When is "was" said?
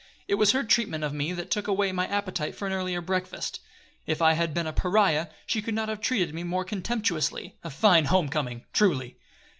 0.33-0.53